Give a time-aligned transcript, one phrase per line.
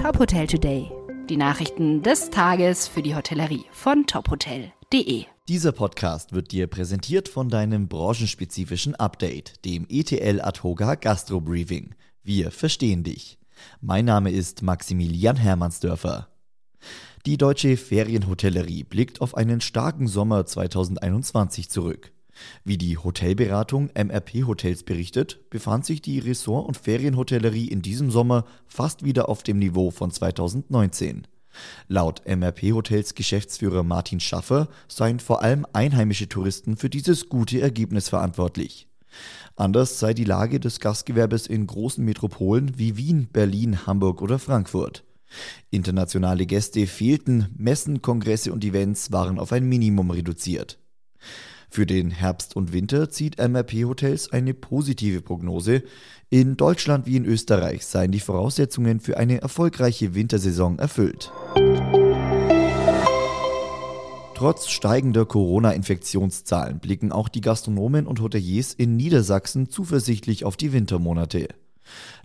[0.00, 0.90] Top Hotel Today.
[1.28, 5.26] Die Nachrichten des Tages für die Hotellerie von tophotel.de.
[5.46, 11.94] Dieser Podcast wird dir präsentiert von deinem branchenspezifischen Update, dem ETL Adhoga Gastro Briefing.
[12.22, 13.38] Wir verstehen dich.
[13.82, 16.28] Mein Name ist Maximilian Hermannsdörfer.
[17.26, 22.10] Die deutsche Ferienhotellerie blickt auf einen starken Sommer 2021 zurück.
[22.64, 28.44] Wie die Hotelberatung MRP Hotels berichtet, befand sich die Ressort- und Ferienhotellerie in diesem Sommer
[28.66, 31.26] fast wieder auf dem Niveau von 2019.
[31.88, 38.08] Laut MRP Hotels Geschäftsführer Martin Schaffer seien vor allem einheimische Touristen für dieses gute Ergebnis
[38.08, 38.86] verantwortlich.
[39.56, 45.04] Anders sei die Lage des Gastgewerbes in großen Metropolen wie Wien, Berlin, Hamburg oder Frankfurt.
[45.70, 50.78] Internationale Gäste fehlten, Messen, Kongresse und Events waren auf ein Minimum reduziert.
[51.72, 55.84] Für den Herbst und Winter zieht MRP Hotels eine positive Prognose.
[56.28, 61.30] In Deutschland wie in Österreich seien die Voraussetzungen für eine erfolgreiche Wintersaison erfüllt.
[64.34, 71.48] Trotz steigender Corona-Infektionszahlen blicken auch die Gastronomen und Hoteliers in Niedersachsen zuversichtlich auf die Wintermonate.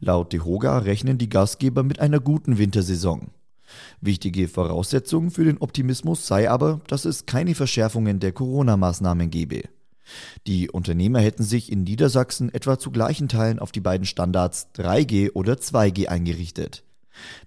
[0.00, 3.28] Laut DeHoga rechnen die Gastgeber mit einer guten Wintersaison.
[4.00, 9.62] Wichtige Voraussetzung für den Optimismus sei aber, dass es keine Verschärfungen der Corona-Maßnahmen gebe.
[10.46, 15.32] Die Unternehmer hätten sich in Niedersachsen etwa zu gleichen Teilen auf die beiden Standards 3G
[15.32, 16.84] oder 2G eingerichtet.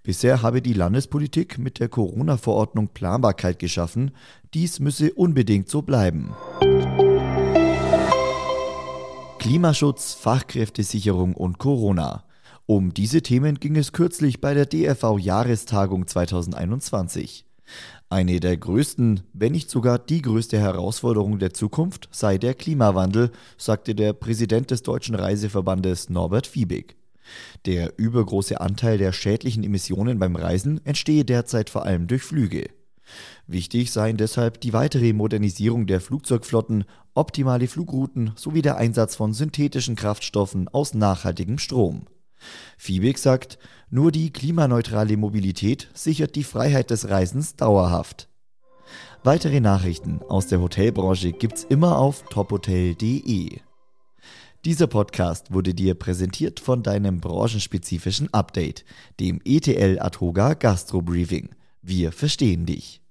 [0.03, 4.11] Bisher habe die Landespolitik mit der Corona-Verordnung Planbarkeit geschaffen,
[4.53, 6.35] dies müsse unbedingt so bleiben.
[9.39, 12.26] Klimaschutz, Fachkräftesicherung und Corona.
[12.69, 17.45] Um diese Themen ging es kürzlich bei der DRV-Jahrestagung 2021.
[18.09, 23.95] Eine der größten, wenn nicht sogar die größte Herausforderung der Zukunft sei der Klimawandel, sagte
[23.95, 26.97] der Präsident des Deutschen Reiseverbandes Norbert Fiebig.
[27.65, 32.69] Der übergroße Anteil der schädlichen Emissionen beim Reisen entstehe derzeit vor allem durch Flüge.
[33.47, 39.95] Wichtig seien deshalb die weitere Modernisierung der Flugzeugflotten, optimale Flugrouten sowie der Einsatz von synthetischen
[39.95, 42.07] Kraftstoffen aus nachhaltigem Strom.
[42.77, 43.57] Fiebig sagt,
[43.89, 48.29] nur die klimaneutrale Mobilität sichert die Freiheit des Reisens dauerhaft.
[49.23, 53.59] Weitere Nachrichten aus der Hotelbranche gibt's immer auf tophotel.de.
[54.65, 58.85] Dieser Podcast wurde dir präsentiert von deinem branchenspezifischen Update,
[59.19, 61.49] dem ETL Adhoga Gastro Briefing.
[61.81, 63.01] Wir verstehen dich.